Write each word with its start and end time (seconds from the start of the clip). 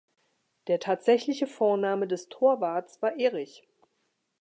Der 0.65 0.79
tatsächliche 0.79 1.45
Vorname 1.45 2.07
des 2.07 2.27
Torwarts 2.27 3.03
war 3.03 3.19
Erich. 3.19 3.67